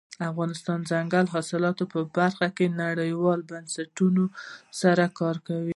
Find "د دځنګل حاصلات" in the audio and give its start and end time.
0.81-1.77